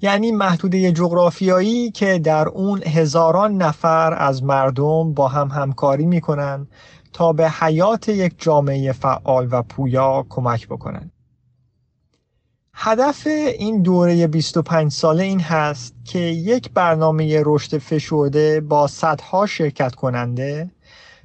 یعنی 0.00 0.32
محدوده 0.32 0.92
جغرافیایی 0.92 1.90
که 1.90 2.18
در 2.18 2.48
اون 2.48 2.82
هزاران 2.82 3.56
نفر 3.56 4.14
از 4.14 4.42
مردم 4.42 5.14
با 5.14 5.28
هم 5.28 5.48
همکاری 5.48 6.06
می‌کنن 6.06 6.66
تا 7.12 7.32
به 7.32 7.50
حیات 7.50 8.08
یک 8.08 8.34
جامعه 8.38 8.92
فعال 8.92 9.48
و 9.50 9.62
پویا 9.62 10.26
کمک 10.28 10.68
بکنن. 10.68 11.10
هدف 12.74 13.26
این 13.58 13.82
دوره 13.82 14.26
25 14.26 14.92
ساله 14.92 15.24
این 15.24 15.40
هست 15.40 15.94
که 16.04 16.18
یک 16.18 16.70
برنامه 16.72 17.42
رشد 17.46 17.78
فشرده 17.78 18.60
با 18.60 18.86
صدها 18.86 19.46
شرکت 19.46 19.94
کننده 19.94 20.70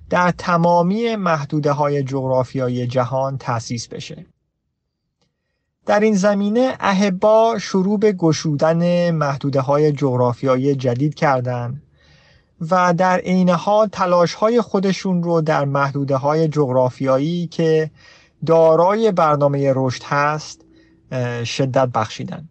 در 0.09 0.31
تمامی 0.37 1.15
محدوده 1.15 1.71
های 1.71 2.03
جغرافیایی 2.03 2.87
جهان 2.87 3.37
تأسیس 3.37 3.87
بشه. 3.87 4.25
در 5.85 5.99
این 5.99 6.15
زمینه 6.15 6.77
اهبا 6.79 7.57
شروع 7.59 7.99
به 7.99 8.11
گشودن 8.11 9.11
محدوده 9.11 9.61
های 9.61 9.91
جغرافیایی 9.91 10.75
جدید 10.75 11.15
کردند 11.15 11.83
و 12.71 12.93
در 12.97 13.17
عین 13.17 13.49
حال 13.49 13.87
تلاش 13.87 14.33
های 14.33 14.61
خودشون 14.61 15.23
رو 15.23 15.41
در 15.41 15.65
محدوده 15.65 16.15
های 16.15 16.47
جغرافیایی 16.47 17.47
که 17.47 17.91
دارای 18.45 19.11
برنامه 19.11 19.73
رشد 19.75 20.03
هست 20.03 20.61
شدت 21.43 21.87
بخشیدن. 21.87 22.49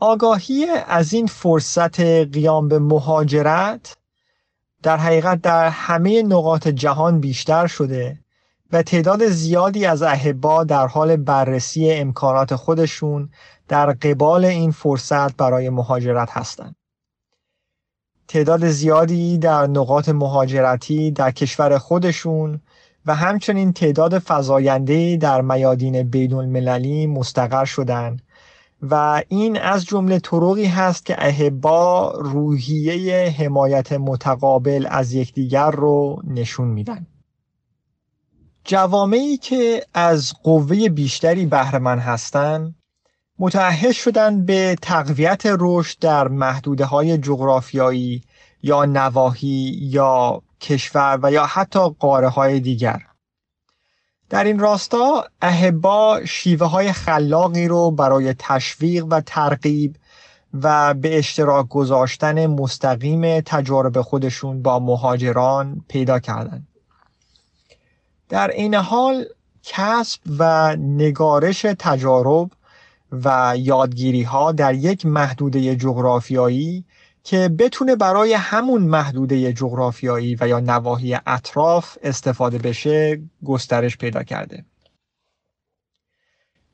آگاهی 0.00 0.66
از 0.86 1.12
این 1.12 1.26
فرصت 1.26 2.00
قیام 2.00 2.68
به 2.68 2.78
مهاجرت 2.78 3.96
در 4.82 4.96
حقیقت 4.96 5.40
در 5.40 5.68
همه 5.68 6.22
نقاط 6.22 6.68
جهان 6.68 7.20
بیشتر 7.20 7.66
شده 7.66 8.23
و 8.72 8.82
تعداد 8.82 9.26
زیادی 9.28 9.86
از 9.86 10.02
احبا 10.02 10.64
در 10.64 10.86
حال 10.86 11.16
بررسی 11.16 11.92
امکانات 11.92 12.54
خودشون 12.54 13.30
در 13.68 13.92
قبال 13.92 14.44
این 14.44 14.70
فرصت 14.70 15.36
برای 15.36 15.70
مهاجرت 15.70 16.30
هستند. 16.30 16.76
تعداد 18.28 18.68
زیادی 18.68 19.38
در 19.38 19.66
نقاط 19.66 20.08
مهاجرتی 20.08 21.10
در 21.10 21.30
کشور 21.30 21.78
خودشون 21.78 22.60
و 23.06 23.14
همچنین 23.14 23.72
تعداد 23.72 24.18
فزاینده 24.18 25.16
در 25.16 25.40
میادین 25.40 26.02
بین 26.02 26.34
المللی 26.34 27.06
مستقر 27.06 27.64
شدند 27.64 28.22
و 28.90 29.22
این 29.28 29.60
از 29.60 29.84
جمله 29.84 30.18
طرقی 30.18 30.66
هست 30.66 31.06
که 31.06 31.16
احبا 31.18 32.10
روحیه 32.10 33.30
حمایت 33.38 33.92
متقابل 33.92 34.86
از 34.90 35.12
یکدیگر 35.12 35.70
رو 35.70 36.22
نشون 36.26 36.68
میدن. 36.68 37.06
جوامعی 38.64 39.36
که 39.36 39.86
از 39.94 40.32
قوه 40.42 40.88
بیشتری 40.88 41.46
بهرهمند 41.46 42.00
هستند 42.00 42.74
متعهد 43.38 43.92
شدن 43.92 44.44
به 44.44 44.76
تقویت 44.82 45.42
رشد 45.46 45.98
در 45.98 46.28
محدوده 46.28 46.84
های 46.84 47.18
جغرافیایی 47.18 48.22
یا 48.62 48.84
نواحی 48.84 49.78
یا 49.82 50.42
کشور 50.60 51.18
و 51.22 51.32
یا 51.32 51.46
حتی 51.46 51.88
قاره 51.98 52.28
های 52.28 52.60
دیگر 52.60 53.00
در 54.30 54.44
این 54.44 54.58
راستا 54.58 55.24
اهبا 55.42 56.20
شیوه 56.24 56.66
های 56.66 56.92
خلاقی 56.92 57.68
رو 57.68 57.90
برای 57.90 58.34
تشویق 58.38 59.06
و 59.10 59.20
ترغیب 59.20 59.96
و 60.62 60.94
به 60.94 61.18
اشتراک 61.18 61.68
گذاشتن 61.68 62.46
مستقیم 62.46 63.40
تجارب 63.40 64.00
خودشون 64.00 64.62
با 64.62 64.78
مهاجران 64.78 65.84
پیدا 65.88 66.18
کردند. 66.18 66.73
در 68.28 68.50
این 68.50 68.74
حال 68.74 69.24
کسب 69.62 70.20
و 70.38 70.76
نگارش 70.76 71.62
تجارب 71.78 72.50
و 73.12 73.54
یادگیری 73.58 74.22
ها 74.22 74.52
در 74.52 74.74
یک 74.74 75.06
محدوده 75.06 75.76
جغرافیایی 75.76 76.84
که 77.24 77.48
بتونه 77.48 77.96
برای 77.96 78.32
همون 78.32 78.82
محدوده 78.82 79.52
جغرافیایی 79.52 80.36
و 80.40 80.48
یا 80.48 80.60
نواحی 80.60 81.18
اطراف 81.26 81.98
استفاده 82.02 82.58
بشه 82.58 83.22
گسترش 83.44 83.96
پیدا 83.96 84.22
کرده. 84.22 84.64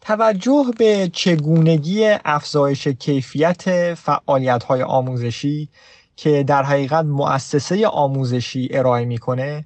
توجه 0.00 0.64
به 0.78 1.10
چگونگی 1.12 2.04
افزایش 2.24 2.88
کیفیت 2.88 3.94
فعالیت 3.94 4.64
های 4.64 4.82
آموزشی 4.82 5.68
که 6.16 6.42
در 6.42 6.62
حقیقت 6.62 7.04
مؤسسه 7.04 7.86
آموزشی 7.86 8.68
ارائه 8.72 9.04
می‌کنه 9.04 9.64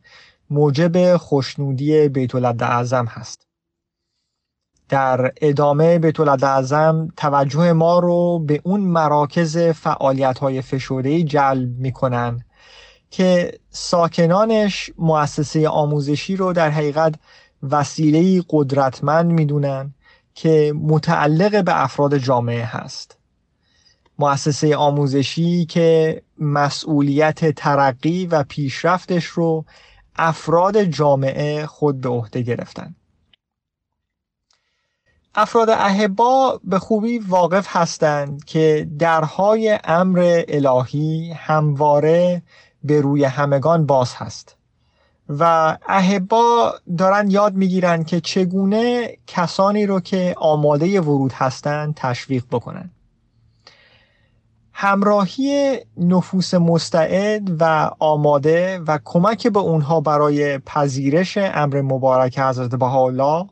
موجب 0.51 1.17
خوشنودی 1.17 2.09
بیت 2.09 2.35
اعظم 2.63 3.07
هست. 3.07 3.47
در 4.89 5.33
ادامه 5.41 5.99
بیت 5.99 6.21
اعظم 6.21 7.09
توجه 7.17 7.73
ما 7.73 7.99
رو 7.99 8.39
به 8.39 8.61
اون 8.65 8.81
مراکز 8.81 9.59
فعالیت 9.59 10.39
های 10.39 10.63
فشرده 10.63 11.23
جلب 11.23 11.79
می‌کنن 11.79 12.45
که 13.11 13.59
ساکنانش 13.71 14.91
مؤسسه 14.99 15.69
آموزشی 15.69 16.37
رو 16.37 16.53
در 16.53 16.71
حقیقت 16.71 17.15
وسیله 17.63 18.45
قدرتمند 18.51 19.31
می‌دونن 19.31 19.95
که 20.35 20.75
متعلق 20.77 21.65
به 21.65 21.83
افراد 21.83 22.19
جامعه 22.19 22.65
هست. 22.65 23.19
مؤسسه 24.19 24.77
آموزشی 24.77 25.67
که 25.67 26.23
مسئولیت 26.39 27.55
ترقی 27.55 28.27
و 28.27 28.45
پیشرفتش 28.49 29.25
رو 29.25 29.65
افراد 30.17 30.83
جامعه 30.83 31.67
خود 31.67 32.01
به 32.01 32.09
عهده 32.09 32.43
گرفتن. 32.43 32.95
افراد 35.35 35.71
اهبا 35.71 36.61
به 36.65 36.79
خوبی 36.79 37.19
واقف 37.19 37.67
هستند 37.69 38.45
که 38.45 38.89
درهای 38.99 39.79
امر 39.85 40.43
الهی 40.49 41.33
همواره 41.33 42.43
به 42.85 43.01
روی 43.01 43.25
همگان 43.25 43.87
باز 43.87 44.15
هست 44.15 44.57
و 45.29 45.77
اهبا 45.87 46.75
دارن 46.99 47.31
یاد 47.31 47.55
می‌گیرن 47.55 48.05
که 48.05 48.21
چگونه 48.21 49.17
کسانی 49.27 49.87
رو 49.87 50.01
که 50.01 50.35
آماده 50.39 51.01
ورود 51.01 51.33
هستند 51.33 51.95
تشویق 51.95 52.45
بکنن. 52.51 52.91
همراهی 54.77 55.79
نفوس 55.97 56.55
مستعد 56.55 57.61
و 57.61 57.91
آماده 57.99 58.79
و 58.79 58.99
کمک 59.05 59.47
به 59.47 59.59
اونها 59.59 60.01
برای 60.01 60.59
پذیرش 60.59 61.39
امر 61.39 61.83
مبارک 61.83 62.39
حضرت 62.39 62.75
بهاءالله 62.75 63.49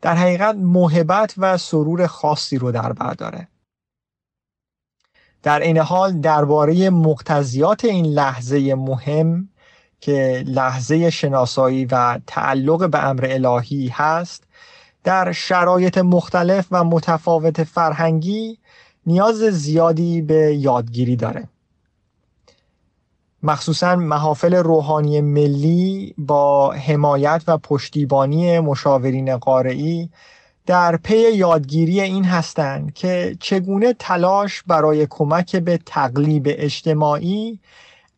در 0.00 0.14
حقیقت 0.14 0.54
محبت 0.54 1.34
و 1.38 1.58
سرور 1.58 2.06
خاصی 2.06 2.58
رو 2.58 2.72
در 2.72 2.92
بر 2.92 3.14
داره. 3.14 3.48
در 5.42 5.60
این 5.60 5.78
حال 5.78 6.20
درباره 6.20 6.90
مقتضیات 6.90 7.84
این 7.84 8.06
لحظه 8.06 8.74
مهم 8.74 9.48
که 10.00 10.44
لحظه 10.46 11.10
شناسایی 11.10 11.84
و 11.84 12.20
تعلق 12.26 12.90
به 12.90 13.04
امر 13.04 13.26
الهی 13.30 13.88
هست 13.88 14.44
در 15.04 15.32
شرایط 15.32 15.98
مختلف 15.98 16.66
و 16.70 16.84
متفاوت 16.84 17.64
فرهنگی 17.64 18.58
نیاز 19.06 19.36
زیادی 19.36 20.22
به 20.22 20.56
یادگیری 20.56 21.16
داره. 21.16 21.48
مخصوصا 23.42 23.96
محافل 23.96 24.54
روحانی 24.54 25.20
ملی 25.20 26.14
با 26.18 26.72
حمایت 26.72 27.42
و 27.46 27.58
پشتیبانی 27.58 28.60
مشاورین 28.60 29.36
قارعی 29.36 30.10
در 30.66 30.96
پی 30.96 31.32
یادگیری 31.32 32.00
این 32.00 32.24
هستند 32.24 32.94
که 32.94 33.36
چگونه 33.40 33.92
تلاش 33.92 34.62
برای 34.66 35.06
کمک 35.10 35.56
به 35.56 35.78
تقلیب 35.86 36.46
اجتماعی 36.48 37.58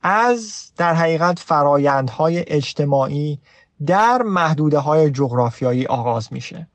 از 0.02 0.70
در 0.76 0.94
حقیقت 0.94 1.38
فرایندهای 1.38 2.44
اجتماعی 2.46 3.38
در 3.86 4.22
محدوده 4.22 4.78
های 4.78 5.10
جغرافیایی 5.10 5.86
آغاز 5.86 6.32
میشه. 6.32 6.66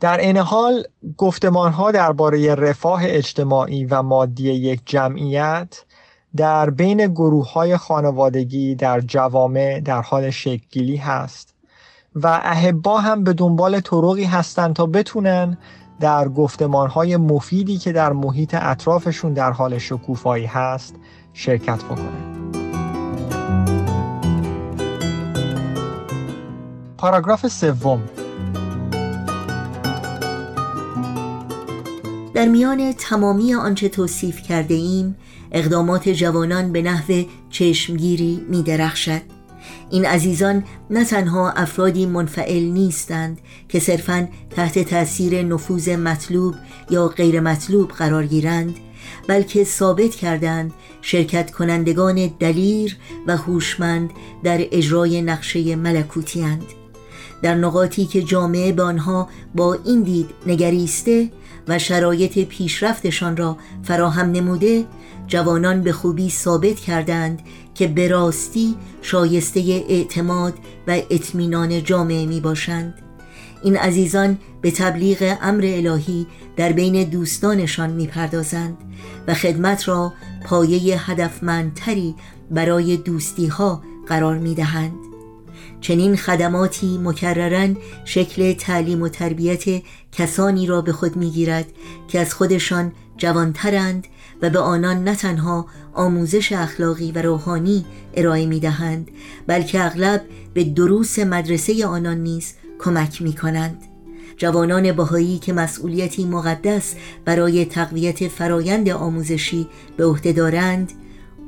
در 0.00 0.18
این 0.20 0.36
حال 0.36 0.84
گفتمان 1.18 1.72
ها 1.72 1.90
درباره 1.90 2.54
رفاه 2.54 3.00
اجتماعی 3.04 3.84
و 3.84 4.02
مادی 4.02 4.52
یک 4.52 4.80
جمعیت 4.86 5.84
در 6.36 6.70
بین 6.70 7.06
گروه 7.06 7.52
های 7.52 7.76
خانوادگی 7.76 8.74
در 8.74 9.00
جوامع 9.00 9.80
در 9.80 10.02
حال 10.02 10.30
شکلگیری 10.30 10.96
هست 10.96 11.54
و 12.14 12.40
اهبا 12.42 12.98
هم 12.98 13.24
به 13.24 13.32
دنبال 13.32 13.80
طرقی 13.80 14.24
هستند 14.24 14.76
تا 14.76 14.86
بتونن 14.86 15.58
در 16.00 16.28
گفتمان 16.28 16.88
های 16.88 17.16
مفیدی 17.16 17.78
که 17.78 17.92
در 17.92 18.12
محیط 18.12 18.56
اطرافشون 18.60 19.32
در 19.32 19.50
حال 19.50 19.78
شکوفایی 19.78 20.46
هست 20.46 20.94
شرکت 21.32 21.84
بکنن. 21.84 22.36
پاراگراف 26.98 27.46
سوم. 27.46 28.02
در 32.36 32.48
میان 32.48 32.92
تمامی 32.92 33.54
آنچه 33.54 33.88
توصیف 33.88 34.42
کرده 34.42 34.74
ایم 34.74 35.16
اقدامات 35.52 36.08
جوانان 36.08 36.72
به 36.72 36.82
نحو 36.82 37.24
چشمگیری 37.50 38.46
می 38.48 38.62
درخشد. 38.62 39.20
این 39.90 40.06
عزیزان 40.06 40.64
نه 40.90 41.04
تنها 41.04 41.50
افرادی 41.50 42.06
منفعل 42.06 42.62
نیستند 42.62 43.40
که 43.68 43.80
صرفا 43.80 44.28
تحت 44.50 44.78
تاثیر 44.78 45.42
نفوذ 45.42 45.88
مطلوب 45.88 46.54
یا 46.90 47.08
غیر 47.08 47.40
مطلوب 47.40 47.90
قرار 47.90 48.26
گیرند 48.26 48.76
بلکه 49.28 49.64
ثابت 49.64 50.14
کردند 50.14 50.72
شرکت 51.02 51.50
کنندگان 51.50 52.30
دلیر 52.38 52.96
و 53.26 53.36
هوشمند 53.36 54.10
در 54.42 54.66
اجرای 54.72 55.22
نقشه 55.22 55.76
ملکوتی 55.76 56.40
هند. 56.40 56.64
در 57.42 57.54
نقاطی 57.54 58.06
که 58.06 58.22
جامعه 58.22 58.72
به 58.72 58.82
آنها 58.82 59.28
با 59.54 59.78
این 59.84 60.02
دید 60.02 60.30
نگریسته 60.46 61.30
و 61.68 61.78
شرایط 61.78 62.38
پیشرفتشان 62.38 63.36
را 63.36 63.56
فراهم 63.82 64.32
نموده 64.32 64.84
جوانان 65.26 65.82
به 65.82 65.92
خوبی 65.92 66.30
ثابت 66.30 66.80
کردند 66.80 67.42
که 67.74 67.86
به 67.86 68.08
راستی 68.08 68.74
شایسته 69.02 69.60
اعتماد 69.88 70.54
و 70.86 71.00
اطمینان 71.10 71.84
جامعه 71.84 72.26
می 72.26 72.40
باشند. 72.40 72.94
این 73.62 73.76
عزیزان 73.76 74.38
به 74.62 74.70
تبلیغ 74.70 75.36
امر 75.42 75.64
الهی 75.66 76.26
در 76.56 76.72
بین 76.72 77.04
دوستانشان 77.04 77.90
می 77.90 78.06
پردازند 78.06 78.76
و 79.26 79.34
خدمت 79.34 79.88
را 79.88 80.12
پایه 80.44 81.10
هدفمندتری 81.10 82.14
برای 82.50 82.96
دوستی 82.96 83.46
ها 83.46 83.82
قرار 84.06 84.38
می 84.38 84.54
دهند. 84.54 85.15
چنین 85.80 86.16
خدماتی 86.16 86.98
مکررن 86.98 87.76
شکل 88.04 88.52
تعلیم 88.52 89.02
و 89.02 89.08
تربیت 89.08 89.82
کسانی 90.12 90.66
را 90.66 90.80
به 90.80 90.92
خود 90.92 91.16
می‌گیرد 91.16 91.66
که 92.08 92.20
از 92.20 92.34
خودشان 92.34 92.92
جوانترند 93.16 94.06
و 94.42 94.50
به 94.50 94.58
آنان 94.58 95.04
نه 95.04 95.14
تنها 95.14 95.66
آموزش 95.94 96.52
اخلاقی 96.52 97.12
و 97.12 97.22
روحانی 97.22 97.84
ارائه 98.14 98.46
می 98.46 98.60
دهند 98.60 99.10
بلکه 99.46 99.84
اغلب 99.84 100.22
به 100.54 100.64
دروس 100.64 101.18
مدرسه 101.18 101.86
آنان 101.86 102.18
نیز 102.18 102.52
کمک 102.78 103.22
می 103.22 103.32
کنند 103.32 103.82
جوانان 104.36 104.92
باهایی 104.92 105.38
که 105.38 105.52
مسئولیتی 105.52 106.24
مقدس 106.24 106.94
برای 107.24 107.64
تقویت 107.64 108.28
فرایند 108.28 108.88
آموزشی 108.88 109.68
به 109.96 110.04
عهده 110.04 110.32
دارند 110.32 110.92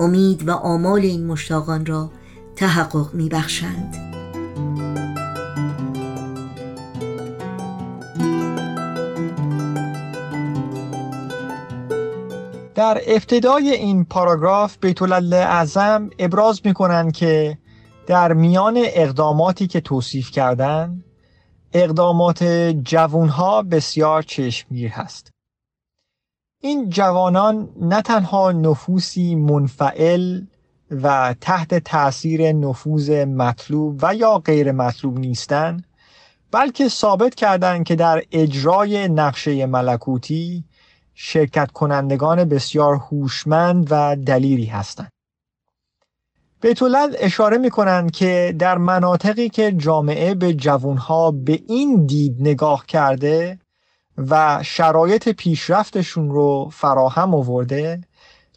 امید 0.00 0.48
و 0.48 0.50
آمال 0.50 1.00
این 1.00 1.26
مشتاقان 1.26 1.86
را 1.86 2.10
تحقق 2.56 3.14
می 3.14 3.28
بخشند. 3.28 4.07
در 12.78 13.00
ابتدای 13.06 13.70
این 13.70 14.04
پاراگراف 14.04 14.76
بیت 14.80 15.02
اعظم 15.32 16.10
ابراز 16.18 16.60
می‌کنن 16.64 17.10
که 17.10 17.58
در 18.06 18.32
میان 18.32 18.74
اقداماتی 18.84 19.66
که 19.66 19.80
توصیف 19.80 20.30
کردن 20.30 21.04
اقدامات 21.72 22.44
جوانها 22.84 23.62
بسیار 23.62 24.22
چشمگیر 24.22 24.90
هست. 24.90 25.30
این 26.62 26.90
جوانان 26.90 27.68
نه 27.80 28.02
تنها 28.02 28.52
نفوسی 28.52 29.34
منفعل 29.34 30.40
و 30.90 31.34
تحت 31.40 31.74
تاثیر 31.74 32.52
نفوذ 32.52 33.10
مطلوب 33.10 33.98
و 34.02 34.14
یا 34.14 34.38
غیر 34.38 34.72
مطلوب 34.72 35.18
نیستند 35.18 35.84
بلکه 36.50 36.88
ثابت 36.88 37.34
کردند 37.34 37.84
که 37.84 37.96
در 37.96 38.22
اجرای 38.32 39.08
نقشه 39.08 39.66
ملکوتی 39.66 40.64
شرکت 41.20 41.70
کنندگان 41.70 42.44
بسیار 42.44 42.94
هوشمند 42.94 43.86
و 43.90 44.16
دلیری 44.16 44.64
هستند. 44.64 45.12
بیتولد 46.60 47.16
اشاره 47.18 47.58
می 47.58 47.70
کنند 47.70 48.10
که 48.10 48.54
در 48.58 48.78
مناطقی 48.78 49.48
که 49.48 49.72
جامعه 49.72 50.34
به 50.34 50.54
جوانها 50.54 51.30
به 51.30 51.60
این 51.68 52.06
دید 52.06 52.36
نگاه 52.40 52.86
کرده 52.86 53.58
و 54.18 54.62
شرایط 54.62 55.28
پیشرفتشون 55.28 56.30
رو 56.30 56.70
فراهم 56.72 57.34
آورده 57.34 58.00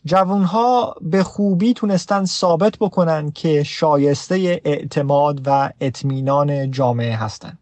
جوانها 0.05 0.95
به 1.01 1.23
خوبی 1.23 1.73
تونستن 1.73 2.25
ثابت 2.25 2.77
بکنن 2.77 3.31
که 3.31 3.63
شایسته 3.63 4.61
اعتماد 4.65 5.41
و 5.45 5.69
اطمینان 5.81 6.71
جامعه 6.71 7.15
هستند. 7.15 7.60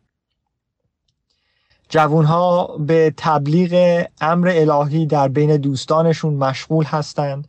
جوانها 1.90 2.78
به 2.80 3.14
تبلیغ 3.18 4.06
امر 4.22 4.52
الهی 4.56 5.06
در 5.06 5.28
بین 5.28 5.58
دوستانشون 5.58 6.34
مشغول 6.34 6.86
هستند 6.86 7.48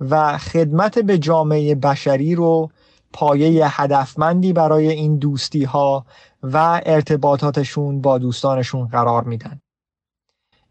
و 0.00 0.38
خدمت 0.38 0.98
به 0.98 1.18
جامعه 1.18 1.74
بشری 1.74 2.34
رو 2.34 2.70
پایه 3.12 3.80
هدفمندی 3.80 4.52
برای 4.52 4.90
این 4.90 5.16
دوستی 5.16 5.64
ها 5.64 6.04
و 6.42 6.80
ارتباطاتشون 6.86 8.00
با 8.00 8.18
دوستانشون 8.18 8.86
قرار 8.86 9.24
میدن. 9.24 9.60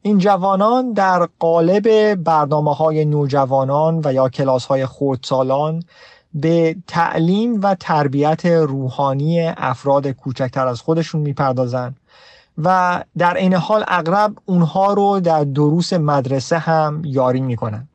این 0.02 0.18
جوانان 0.18 0.94
در 0.94 1.28
قالب 1.40 2.16
برنامه 2.16 2.74
های 2.74 3.06
نوجوانان 3.06 4.02
و 4.04 4.14
یا 4.14 4.30
کلاس 4.30 4.66
های 4.66 4.86
خردسالان 4.86 5.84
به 6.34 6.76
تعلیم 6.88 7.62
و 7.62 7.76
تربیت 7.76 8.46
روحانی 8.46 9.42
افراد 9.48 10.08
کوچکتر 10.08 10.68
از 10.68 10.82
خودشون 10.82 11.22
می‌پردازند 11.22 12.00
و 12.64 13.04
در 13.18 13.34
این 13.34 13.54
حال 13.54 13.84
اغرب 13.88 14.34
اونها 14.46 14.94
رو 14.94 15.20
در 15.20 15.44
دروس 15.44 15.94
مدرسه 15.94 16.58
هم 16.58 17.02
یاری 17.06 17.42
می‌کنن. 17.42 17.88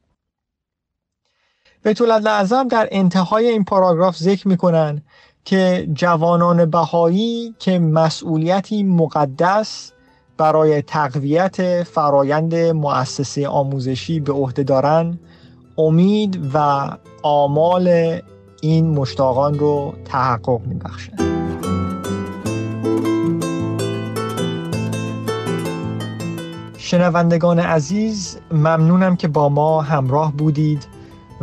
بیت 1.85 2.01
اعظم 2.01 2.69
در 2.69 2.89
انتهای 2.93 3.47
این 3.47 3.65
پاراگراف 3.65 4.17
ذکر 4.17 4.49
می‌کنن 4.49 5.03
که 5.45 5.89
جوانان 5.93 6.65
بهایی 6.65 7.55
که 7.59 7.79
مسئولیتی 7.79 8.83
مقدس 8.83 9.93
برای 10.37 10.83
تقویت 10.83 11.83
فرایند 11.83 12.55
مؤسسه 12.55 13.49
آموزشی 13.49 14.21
به 14.21 14.33
عهده 14.33 14.63
دارن 14.63 15.19
امید 15.79 16.51
و 16.55 16.89
آمال 17.23 18.19
این 18.63 18.91
مشتاقان 18.91 19.59
رو 19.59 19.95
تحقق 20.05 20.61
میبخشند 20.67 21.54
شنوندگان 26.85 27.59
عزیز 27.59 28.39
ممنونم 28.53 29.17
که 29.17 29.29
با 29.29 29.49
ما 29.49 29.83
همراه 29.83 30.33
بودید 30.33 30.87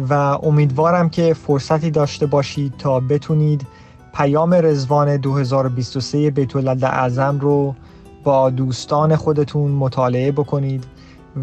و 0.10 0.13
امیدوارم 0.13 1.10
که 1.10 1.34
فرصتی 1.34 1.91
داشته 1.91 2.25
باشید 2.25 2.73
تا 2.77 2.99
بتونید 2.99 3.67
پیام 4.13 4.54
رزوان 4.54 5.17
2023 5.17 6.32
بیت 6.32 6.56
اعظم 6.84 7.39
رو 7.39 7.75
با 8.23 8.49
دوستان 8.49 9.15
خودتون 9.15 9.71
مطالعه 9.71 10.32
بکنید 10.32 10.84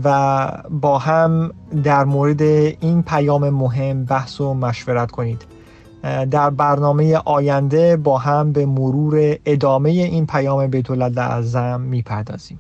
و 0.04 0.48
با 0.70 0.98
هم 0.98 1.52
در 1.84 2.04
مورد 2.04 2.42
این 2.42 3.02
پیام 3.02 3.50
مهم 3.50 4.04
بحث 4.04 4.40
و 4.40 4.54
مشورت 4.54 5.10
کنید. 5.10 5.44
در 6.30 6.50
برنامه 6.50 7.16
آینده 7.24 7.96
با 7.96 8.18
هم 8.18 8.52
به 8.52 8.66
مرور 8.66 9.36
ادامه 9.44 9.90
این 9.90 10.26
پیام 10.26 10.66
بیت 10.66 10.90
اعظم 11.18 11.80
می‌پردازیم. 11.80 12.58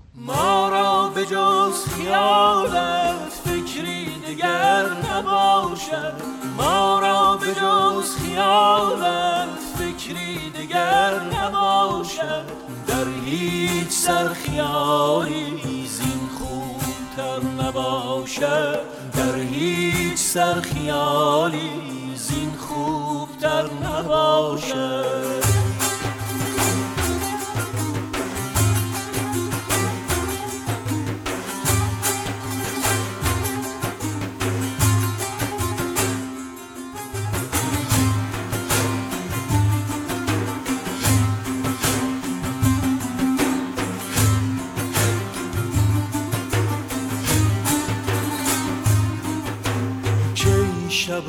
به 1.18 1.26
جز 1.26 1.88
خیالت 1.96 3.32
فکری 3.44 4.04
دیگر 4.26 4.86
نباشد. 5.12 6.14
ما 6.56 6.98
را 6.98 7.36
به 7.36 7.54
جز 7.54 8.16
خیالت 8.16 9.48
فکری 9.78 10.50
دیگر 10.50 11.20
نباشد. 11.20 12.44
در 12.86 13.04
هیچ 13.24 13.88
سرخیالی 13.88 15.86
زین 15.86 16.28
خوبتر 16.38 17.46
نباشد. 17.62 18.80
در 19.12 19.36
هیچ 19.36 20.18
سرخیالی 20.18 21.70
زین 22.14 22.52
خوبتر 22.58 23.64
نباشد. 23.84 25.57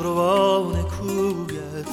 شبروان 0.00 0.82
کویت 0.82 1.88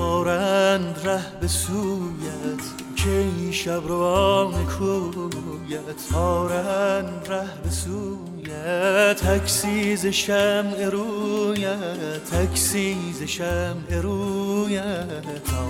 آرند 0.00 1.00
ره 1.04 1.40
به 1.40 1.48
سویت. 1.48 2.64
کی 2.96 3.52
شبروان 3.52 4.66
کویت 4.66 6.14
آرند 6.14 7.26
ره 7.28 7.46
به 7.64 7.70
سویت. 7.70 9.16
عکسی 9.16 9.91
ز 9.91 10.06
شمع 10.06 10.84
رویت 10.84 12.24
عکسی 12.30 13.07
ز 13.07 13.22
شمع 13.22 14.00
رویت. 14.02 15.44
تا 15.44 15.64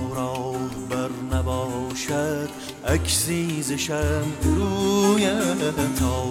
راهبر 0.91 1.37
نباشد 1.37 2.49
عکسی 2.85 3.58
ز 3.58 3.73
شمع 3.73 4.25
رویت 4.43 5.99
تا 6.01 6.25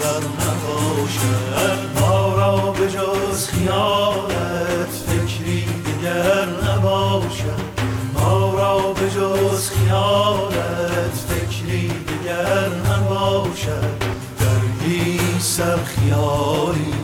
بر 0.00 0.22
نباشد 0.40 2.00
ما 2.00 2.36
را 2.36 2.56
به 2.72 2.90
جز 2.90 3.46
خیالت 3.46 4.88
فکری 4.88 5.64
دیگر 5.64 6.46
نباشد 6.46 7.78
ما 8.14 8.54
را 8.54 8.92
به 8.92 9.10
جز 9.10 9.70
خیالت 9.70 11.14
فکری 11.28 11.88
دیگر 11.88 12.68
نباشد 12.68 14.02
در 14.40 14.86
هیچ 14.86 15.40
سر 15.40 15.76
خیالی 15.76 16.94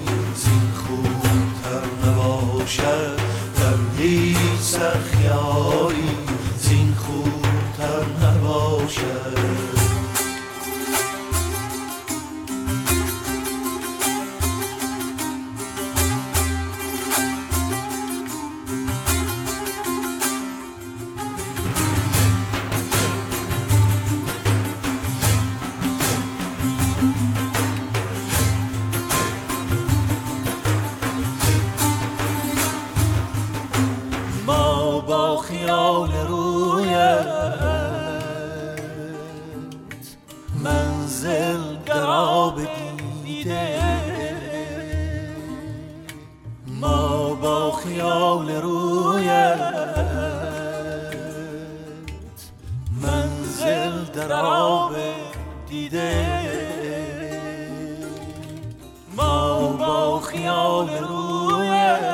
در 54.14 54.32
آب 54.32 54.96
دیده. 55.68 56.40
ما 59.16 59.68
با 59.72 60.20
خیال 60.20 60.88
رویت 60.98 62.04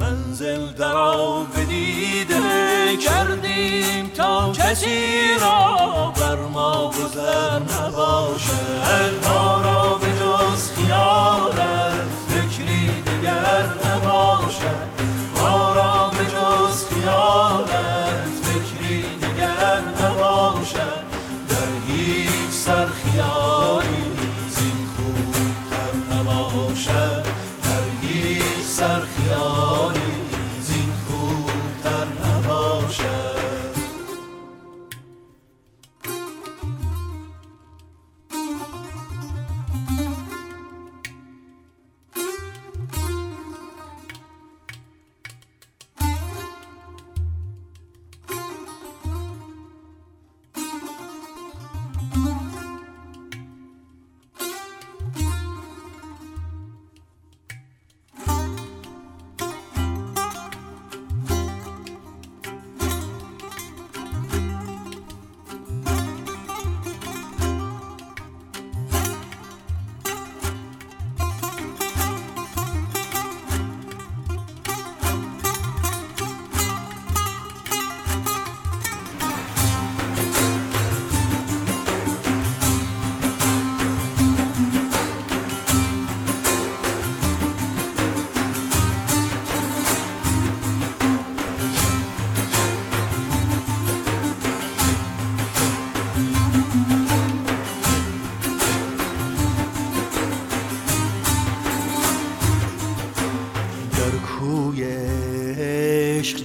منزل 0.00 0.72
در 0.72 0.96
آب 0.96 1.64
دیده 1.68 2.96
کردیم 2.96 4.08
تا 4.16 4.52
کسی 4.52 5.38
را 5.40 6.12
بر 6.16 6.36
ما 6.36 6.90
گذر 6.90 7.58
نباشه. 7.58 8.78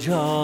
John. 0.04 0.43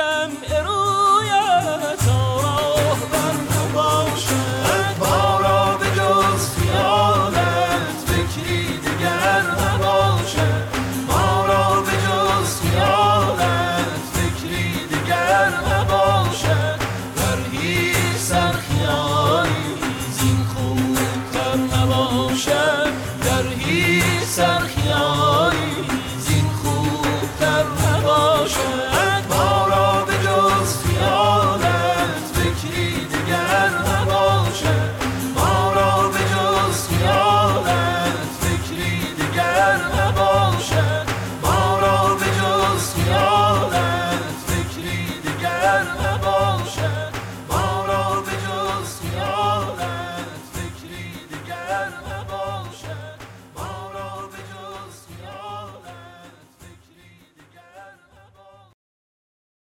شمع 0.00 0.28
بر 0.50 0.99